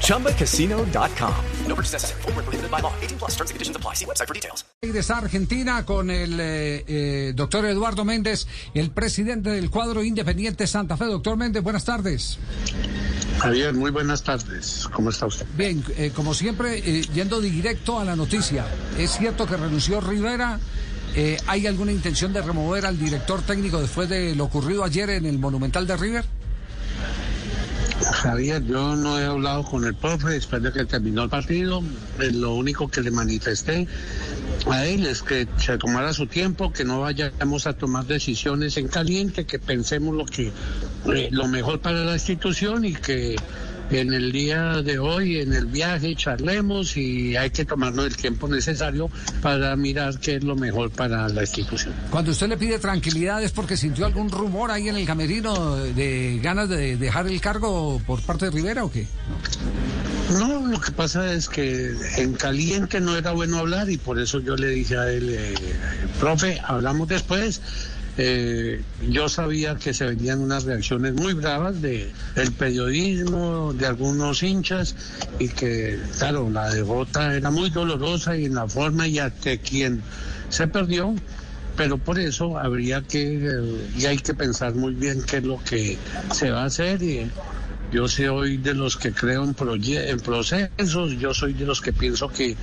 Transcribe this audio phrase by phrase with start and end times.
[0.00, 1.34] ChumbaCasino.com.
[1.68, 2.22] No purchase necessary.
[2.22, 2.92] Full prohibited by law.
[3.02, 3.94] 18 plus terms and conditions apply.
[3.94, 4.64] See website for details.
[4.80, 10.96] De Argentina con el eh, eh, doctor Eduardo Méndez, el presidente del cuadro Independiente Santa
[10.96, 11.06] Fe.
[11.06, 12.38] Doctor Méndez, buenas tardes.
[13.38, 14.88] Javier, muy buenas tardes.
[14.92, 15.46] ¿Cómo está usted?
[15.56, 18.64] Bien, eh, como siempre, eh, yendo directo a la noticia.
[18.98, 20.58] ¿Es cierto que renunció Rivera?
[21.14, 25.26] Eh, ¿Hay alguna intención de remover al director técnico después de lo ocurrido ayer en
[25.26, 26.24] el Monumental de River?
[28.24, 31.82] Javier, yo no he hablado con el profe después de que terminó el partido.
[32.18, 33.86] Lo único que le manifesté
[34.66, 38.88] a él es que se tomara su tiempo, que no vayamos a tomar decisiones en
[38.88, 40.50] caliente, que pensemos lo que
[41.14, 43.36] eh, lo mejor para la institución y que
[43.90, 48.48] en el día de hoy, en el viaje, charlemos y hay que tomarnos el tiempo
[48.48, 49.10] necesario
[49.42, 51.94] para mirar qué es lo mejor para la institución.
[52.10, 56.40] Cuando usted le pide tranquilidad es porque sintió algún rumor ahí en el camerino de
[56.42, 59.06] ganas de dejar el cargo por parte de Rivera o qué?
[60.32, 64.40] No, lo que pasa es que en caliente no era bueno hablar y por eso
[64.40, 65.54] yo le dije a él, eh,
[66.18, 67.60] profe, hablamos después.
[68.16, 74.42] Eh, yo sabía que se venían unas reacciones muy bravas de el periodismo, de algunos
[74.42, 74.94] hinchas
[75.40, 80.00] y que, claro, la derrota era muy dolorosa y en la forma y ante quien
[80.48, 81.12] se perdió,
[81.76, 85.60] pero por eso habría que eh, y hay que pensar muy bien qué es lo
[85.64, 85.98] que
[86.32, 87.28] se va a hacer y
[87.92, 92.28] yo soy de los que creo en, en procesos, yo soy de los que pienso
[92.28, 92.56] que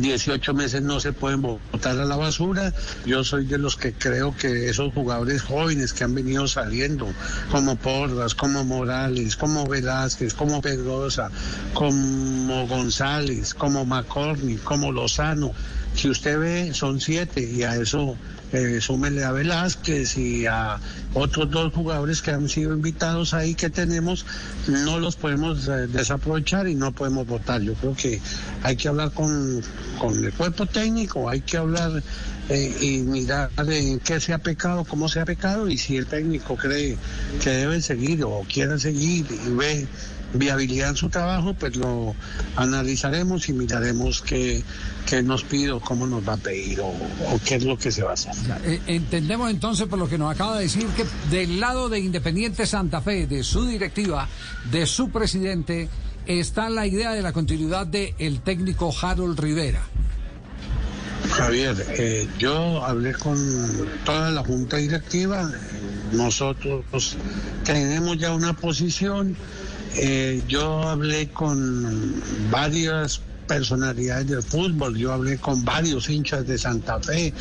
[0.00, 2.72] 18 meses no se pueden botar a la basura.
[3.04, 7.08] Yo soy de los que creo que esos jugadores jóvenes que han venido saliendo,
[7.50, 11.30] como Porras, como Morales, como Velázquez, como Pedrosa,
[11.72, 15.52] como González, como McCormick, como Lozano,
[15.94, 18.16] si usted ve, son siete y a eso
[18.54, 20.78] eh, a Velázquez y a
[21.14, 24.24] otros dos jugadores que han sido invitados ahí que tenemos,
[24.68, 27.60] no los podemos eh, desaprovechar y no podemos votar.
[27.62, 28.20] Yo creo que
[28.62, 29.62] hay que hablar con,
[29.98, 32.02] con el cuerpo técnico, hay que hablar
[32.48, 36.06] eh, y mirar en qué se ha pecado, cómo se ha pecado y si el
[36.06, 36.96] técnico cree
[37.42, 39.88] que debe seguir o quiere seguir y ve
[40.34, 42.14] viabilidad en su trabajo, pues lo
[42.56, 44.62] analizaremos y miraremos qué,
[45.06, 46.94] qué nos pide o cómo nos va a pedir o,
[47.44, 48.34] qué es lo que se va a hacer.
[48.64, 52.66] Eh, entendemos entonces por lo que nos acaba de decir que del lado de Independiente
[52.66, 54.28] Santa Fe, de su directiva,
[54.70, 55.88] de su presidente,
[56.26, 59.82] está la idea de la continuidad del el técnico Harold Rivera.
[61.30, 63.36] Javier, eh, yo hablé con
[64.04, 65.50] toda la junta directiva,
[66.12, 67.16] nosotros
[67.64, 69.36] tenemos ya una posición.
[69.96, 72.20] Eh, yo hablé con
[72.50, 77.32] varias personalidades del fútbol, yo hablé con varios hinchas de Santa Fe,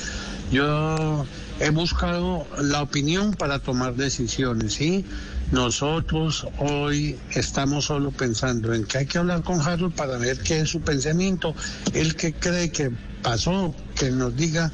[0.52, 1.26] yo
[1.60, 5.06] he buscado la opinión para tomar decisiones, ¿sí?
[5.52, 10.62] Nosotros hoy estamos solo pensando en que hay que hablar con Harold para ver qué
[10.62, 11.54] es su pensamiento,
[11.94, 12.92] el que cree que
[13.22, 14.70] pasó, que nos diga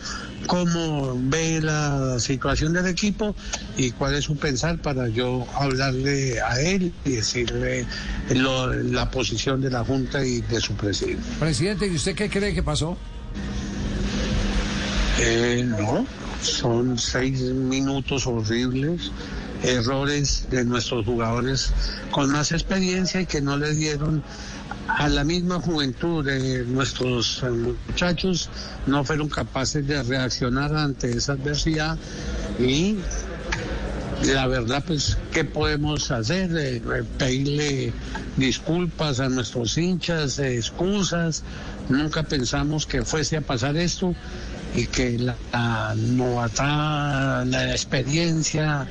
[0.47, 3.35] cómo ve la situación del equipo
[3.77, 7.85] y cuál es su pensar para yo hablarle a él y decirle
[8.29, 11.21] la posición de la Junta y de su presidente.
[11.39, 12.97] Presidente, ¿y usted qué cree que pasó?
[15.19, 16.07] Eh, no,
[16.41, 19.11] son seis minutos horribles,
[19.61, 21.71] errores de nuestros jugadores
[22.09, 24.23] con más experiencia y que no le dieron
[24.97, 28.49] a la misma juventud de nuestros eh, muchachos
[28.87, 31.97] no fueron capaces de reaccionar ante esa adversidad
[32.59, 32.97] y
[34.23, 36.81] la verdad pues qué podemos hacer eh,
[37.17, 37.93] pedirle
[38.37, 41.43] disculpas a nuestros hinchas excusas.
[41.89, 44.15] Nunca pensamos que fuese a pasar esto
[44.75, 48.87] y que la, la la experiencia,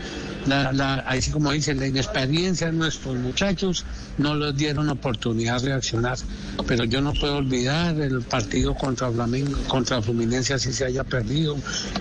[0.49, 3.85] la, así como dice, la inexperiencia de nuestros muchachos
[4.17, 6.19] no les dieron oportunidad de reaccionar.
[6.67, 11.57] Pero yo no puedo olvidar el partido contra Flamengo, contra Fluminense así se haya perdido.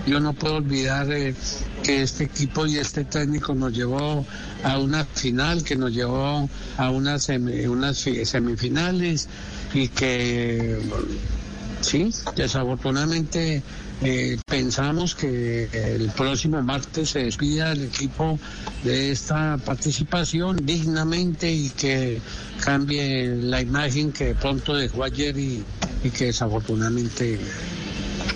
[0.06, 1.34] Yo no puedo olvidar eh,
[1.82, 4.26] que este equipo y este técnico nos llevó
[4.64, 9.28] a una final, que nos llevó a unas, unas semifinales
[9.74, 10.78] y que
[11.80, 13.62] Sí, desafortunadamente
[14.02, 18.38] eh, pensamos que el próximo martes se despida el equipo
[18.84, 22.20] de esta participación dignamente y que
[22.64, 25.64] cambie la imagen que pronto dejó ayer y
[26.16, 27.38] que desafortunadamente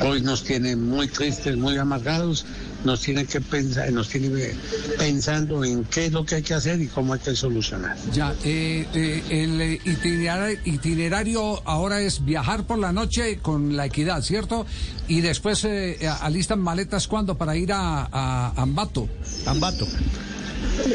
[0.00, 2.44] hoy nos tiene muy tristes, muy amargados,
[2.84, 4.54] nos tiene que pensar, nos tiene
[4.98, 7.96] pensando en qué es lo que hay que hacer y cómo hay que solucionar.
[8.12, 14.22] Ya, eh, eh, el itinerario, itinerario, ahora es viajar por la noche con la equidad,
[14.22, 14.66] ¿cierto?
[15.08, 19.08] Y después eh, alistan maletas cuando para ir a, a Ambato.
[19.46, 19.86] Ambato.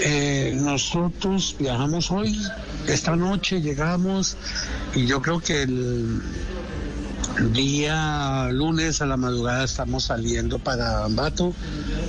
[0.04, 2.38] Eh, nosotros viajamos hoy,
[2.88, 4.38] esta noche llegamos
[4.96, 6.22] y yo creo que el
[7.54, 11.54] día lunes a la madrugada estamos saliendo para Ambato,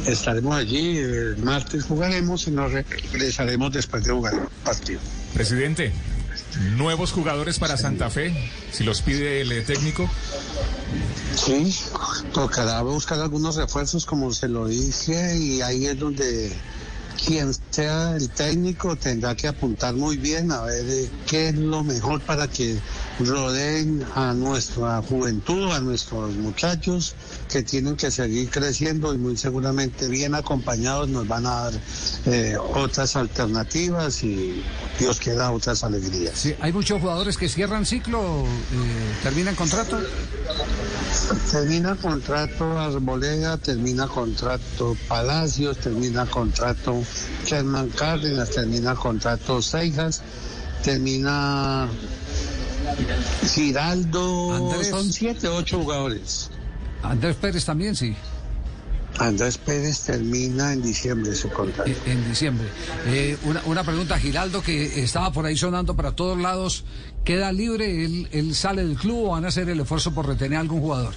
[0.06, 5.00] estaremos allí, el martes jugaremos y nos regresaremos después de jugar el partido.
[5.34, 5.92] Presidente,
[6.76, 10.08] nuevos jugadores para Santa Fe, si los pide el técnico.
[11.34, 11.75] Sí,
[12.32, 16.52] tocará buscar algunos refuerzos como se lo dije y ahí es donde
[17.24, 21.82] quien sea el técnico tendrá que apuntar muy bien a ver eh, qué es lo
[21.82, 22.78] mejor para que
[23.18, 27.14] rodeen a nuestra juventud, a nuestros muchachos
[27.50, 31.72] que tienen que seguir creciendo y muy seguramente bien acompañados nos van a dar
[32.26, 34.62] eh, otras alternativas y
[34.98, 36.38] Dios quiera otras alegrías.
[36.38, 39.98] Sí, hay muchos jugadores que cierran ciclo, eh, terminan contrato.
[41.50, 47.02] Termina contrato Arboleda, termina contrato Palacios, termina contrato
[47.44, 50.22] Sherman Cárdenas, termina contrato Seijas,
[50.82, 51.88] termina
[53.46, 56.50] Giraldo, son siete, ocho jugadores.
[57.02, 58.16] Andrés Pérez también, sí.
[59.18, 61.90] Andrés Pérez termina en diciembre su contrato.
[62.06, 62.68] En, diciembre.
[63.06, 66.84] Eh, una, una, pregunta, Giraldo, que estaba por ahí sonando para todos lados,
[67.24, 68.04] ¿queda libre?
[68.04, 70.80] ¿Él, ¿Él, sale del club o van a hacer el esfuerzo por retener a algún
[70.80, 71.14] jugador?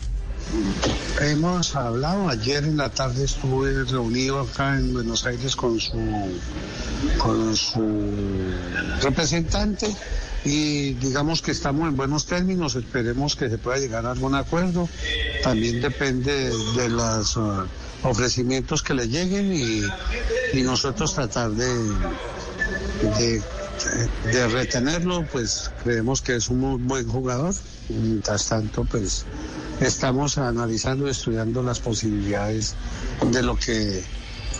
[1.21, 5.99] Hemos hablado, ayer en la tarde estuve reunido acá en Buenos Aires con su,
[7.19, 8.01] con su
[9.01, 9.87] representante
[10.43, 14.89] y digamos que estamos en buenos términos, esperemos que se pueda llegar a algún acuerdo.
[15.43, 17.63] También depende de los uh,
[18.03, 19.81] ofrecimientos que le lleguen y,
[20.63, 21.67] nosotros tratar de,
[24.31, 27.53] de, retenerlo, pues creemos que es un buen jugador.
[27.89, 29.25] Mientras tanto, pues
[29.79, 32.75] estamos analizando estudiando las posibilidades
[33.31, 34.03] de lo que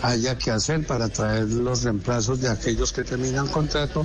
[0.02, 4.04] haya que hacer para traer los reemplazos de aquellos que terminan contrato.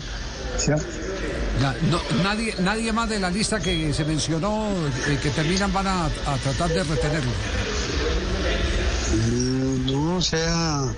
[2.24, 4.68] nadie, nadie más de la lista que se mencionó
[5.08, 7.32] eh, que terminan van a, a tratar de retenerlo.
[9.18, 10.94] Mm, no, o sea,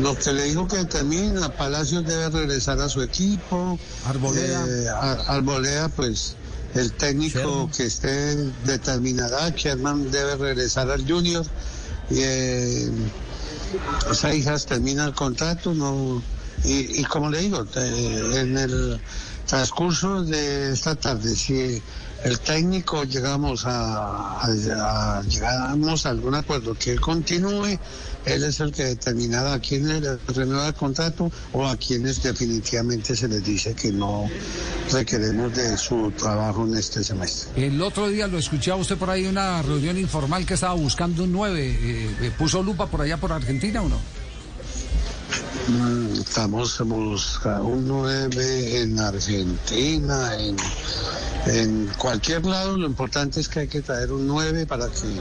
[0.00, 3.78] lo que le digo que termina, Palacios debe regresar a su equipo.
[4.06, 4.66] Arboleda.
[4.66, 4.88] Eh,
[5.26, 6.36] Arboleda, pues
[6.74, 7.70] el técnico Sherman.
[7.70, 11.44] que esté determinada, Sherman debe regresar al Junior.
[12.10, 12.90] Y eh,
[14.12, 16.22] Seijas termina el contrato, no.
[16.64, 19.00] Y, y como le digo, en el
[19.48, 21.82] transcurso de esta tarde, si
[22.22, 27.78] el técnico llegamos a, a, a, llegamos a algún acuerdo que él continúe,
[28.26, 33.16] él es el que determinará a quién le renueva el contrato o a quienes definitivamente
[33.16, 34.28] se les dice que no
[34.92, 37.66] requeremos de su trabajo en este semestre.
[37.66, 41.32] El otro día lo escuchaba usted por ahí una reunión informal que estaba buscando un
[41.32, 41.78] 9.
[41.80, 44.17] Eh, ¿Puso lupa por allá por Argentina o no?
[45.68, 50.56] Estamos buscando un 9 en Argentina, en,
[51.44, 52.78] en, cualquier lado.
[52.78, 55.20] Lo importante es que hay que traer un 9 para que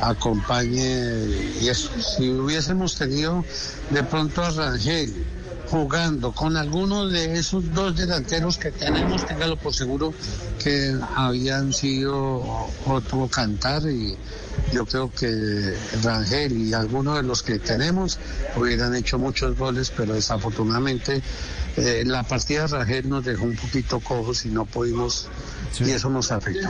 [0.00, 1.26] acompañe.
[1.60, 3.44] Y eso, si hubiésemos tenido
[3.90, 5.26] de pronto a Rangel
[5.70, 10.14] jugando con alguno de esos dos delanteros que tenemos, téngalo por seguro
[10.62, 12.42] que habían sido
[12.86, 14.16] otro cantar y
[14.72, 18.18] yo creo que Rangel y algunos de los que tenemos
[18.56, 21.22] hubieran hecho muchos goles, pero desafortunadamente
[21.76, 25.28] eh, la partida de Rangel nos dejó un poquito cojos y no pudimos
[25.70, 25.84] Sí.
[25.84, 26.66] y eso nos afectó.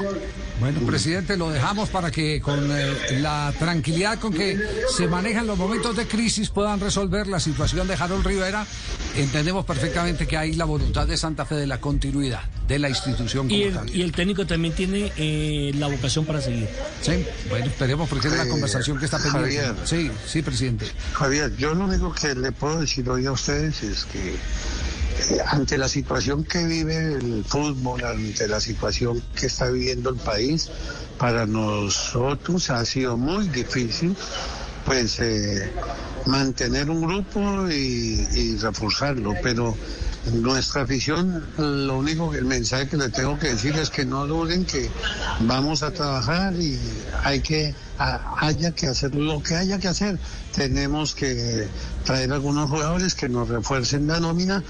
[0.58, 4.58] Bueno, presidente, lo dejamos para que con eh, la tranquilidad con que
[4.96, 8.66] se manejan los momentos de crisis puedan resolver la situación de Harold Rivera.
[9.16, 13.46] Entendemos perfectamente que hay la voluntad de Santa Fe de la continuidad de la institución.
[13.46, 16.68] Como y, el, y el técnico también tiene eh, la vocación para seguir.
[17.00, 19.58] Sí, bueno, esperemos porque es la conversación que está pendiente.
[19.58, 20.86] Javier, sí, sí, presidente.
[21.12, 24.34] Javier, yo lo único que le puedo decir hoy a ustedes es que
[25.46, 30.70] ante la situación que vive el fútbol, ante la situación que está viviendo el país,
[31.18, 34.16] para nosotros ha sido muy difícil
[34.84, 35.70] pues eh,
[36.26, 39.76] mantener un grupo y, y, reforzarlo, pero
[40.32, 44.26] nuestra afición, lo único que el mensaje que le tengo que decir es que no
[44.26, 44.90] duden que
[45.40, 46.78] vamos a trabajar y
[47.24, 50.18] hay que haya que hacer lo que haya que hacer.
[50.54, 51.68] Tenemos que
[52.04, 54.62] traer algunos jugadores que nos refuercen la nómina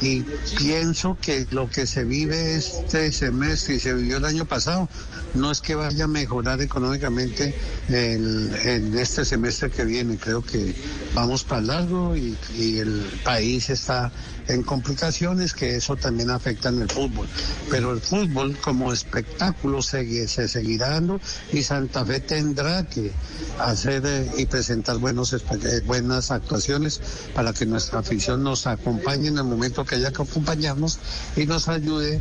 [0.00, 0.22] y
[0.56, 4.88] pienso que lo que se vive este semestre y se vivió el año pasado
[5.34, 7.54] no es que vaya a mejorar económicamente
[7.88, 10.16] en este semestre que viene.
[10.16, 10.74] Creo que
[11.14, 12.36] vamos para largo y
[12.78, 14.12] el país está
[14.48, 17.28] en complicaciones que eso también afecta en el fútbol.
[17.70, 21.20] Pero el fútbol como espectáculo se, se seguirá dando
[21.52, 23.12] y Santa Fe tendrá que
[23.58, 27.00] hacer eh, y presentar buenos, eh, buenas actuaciones
[27.34, 30.98] para que nuestra afición nos acompañe en el momento que haya que acompañarnos
[31.36, 32.20] y nos ayude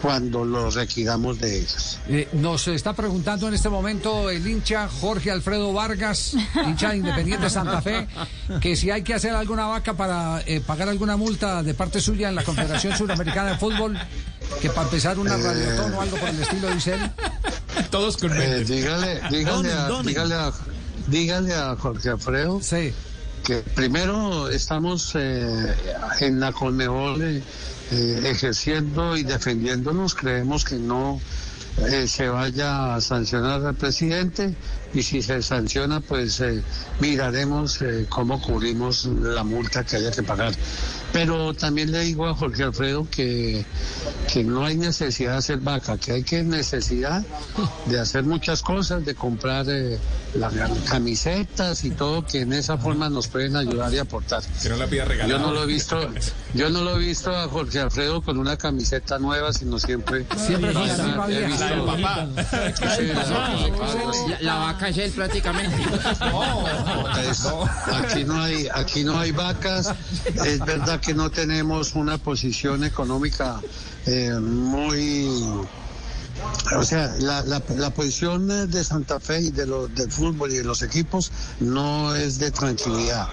[0.00, 1.98] cuando lo requiramos de ellos.
[2.08, 6.34] Eh, nos está preguntando en este momento el hincha Jorge Alfredo Vargas,
[6.66, 8.06] hincha de Independiente Santa Fe,
[8.60, 12.28] que si hay que hacer alguna vaca para eh, pagar alguna multa de parte suya
[12.28, 13.98] en la Confederación Suramericana de Fútbol,
[14.60, 17.10] que para empezar una eh, o algo por el estilo, dice él.
[17.90, 20.52] Todos con eh, dígale, dígale, a, dígale, a,
[21.08, 22.60] dígale a Jorge Alfredo.
[22.62, 22.92] Sí
[23.46, 30.16] que primero estamos en la Conmebol eh, ejerciendo y defendiéndonos.
[30.16, 31.20] Creemos que no
[31.88, 34.52] eh, se vaya a sancionar al presidente
[34.96, 36.62] y si se sanciona, pues eh,
[37.00, 40.54] miraremos cómo cubrimos la multa que haya que pagar.
[41.12, 43.64] Pero también le digo a Jorge Alfredo que,
[44.32, 47.24] que no hay necesidad de hacer vaca, que hay que necesidad
[47.86, 49.98] de hacer muchas cosas, de comprar eh,
[50.34, 50.52] las
[50.88, 54.42] camisetas y todo, que en esa forma nos pueden ayudar y aportar.
[55.26, 55.98] Yo no lo he visto,
[56.54, 60.26] yo no lo he visto a Jorge Alfredo con una camiseta nueva, sino siempre.
[60.36, 60.86] Siempre la,
[64.40, 65.76] La, vaca es él prácticamente.
[67.92, 69.92] aquí no hay, aquí no hay vacas.
[70.44, 73.60] Es verdad que no tenemos una posición económica
[74.06, 75.28] eh, muy...
[76.76, 80.64] O sea, la, la, posición de Santa Fe y de lo, del fútbol y de
[80.64, 83.26] los equipos no es de tranquilidad,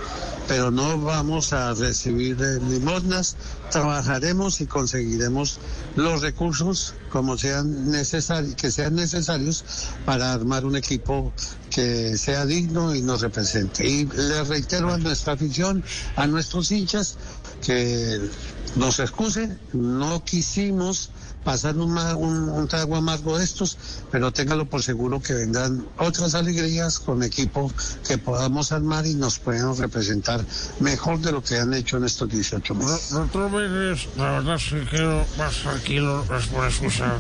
[0.48, 3.36] pero no vamos a recibir limosnas,
[3.72, 5.60] trabajaremos y conseguiremos
[5.96, 9.64] los recursos como sean necesarios, que sean necesarios
[10.06, 11.34] para armar un equipo
[11.70, 13.88] que sea digno y nos represente.
[13.88, 15.84] Y le reitero a nuestra afición,
[16.16, 17.18] a nuestros hinchas,
[17.66, 18.20] que
[18.76, 21.12] nos excusen, no quisimos
[21.44, 23.78] pasar un, un, un, trago amargo de estos,
[24.12, 27.72] pero téngalo por seguro que vendrán otras alegrías con equipo
[28.08, 30.44] que podamos armar y nos pueden representar
[30.80, 33.10] mejor de lo que han hecho en estos 18 meses.
[33.12, 37.20] Doctor la verdad es que quedo más tranquilo después de escuchar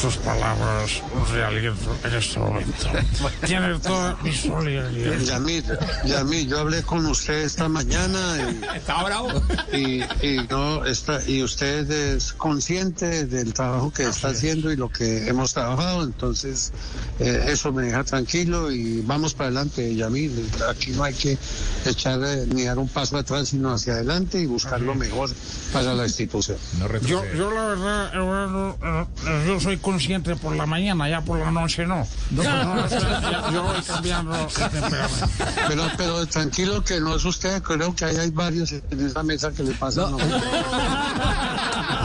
[0.00, 1.02] sus palabras
[1.32, 2.86] de aliento en este momento.
[3.46, 5.18] Tiene toda mi solidaridad.
[5.18, 5.64] Yamil,
[6.04, 8.76] Yamil, yo hablé con usted esta mañana y...
[8.76, 9.28] ¿Está bravo?
[9.72, 14.76] Y, y, no, está, y usted es consciente del trabajo trabajo que está haciendo y
[14.76, 16.70] lo que hemos trabajado, entonces
[17.18, 20.50] eh, eso me deja tranquilo y vamos para adelante, Yamil.
[20.68, 21.38] Aquí no hay que
[21.86, 25.30] echar eh, ni dar un paso atrás, sino hacia adelante y buscar lo mejor
[25.72, 26.58] para la institución.
[27.06, 28.12] yo, yo la verdad,
[28.82, 29.06] eh,
[29.46, 32.06] yo soy consciente por la mañana, ya por la noche no.
[32.36, 34.48] Pues yo voy cambiando
[35.68, 39.52] pero, pero tranquilo que no es usted, creo que ahí hay varios en esa mesa
[39.52, 40.16] que le pasan.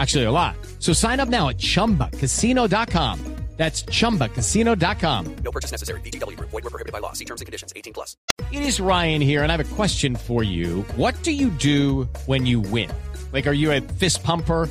[0.00, 0.56] Actually, a lot.
[0.78, 3.36] So sign up now at chumbacasino.com.
[3.60, 5.36] That's chumbacasino.com.
[5.44, 6.00] No purchase necessary.
[6.00, 6.40] BGW.
[6.40, 7.12] Void were prohibited by law.
[7.12, 8.16] See terms and conditions 18 plus.
[8.50, 10.80] It is Ryan here, and I have a question for you.
[10.96, 12.90] What do you do when you win?
[13.32, 14.70] Like, are you a fist pumper?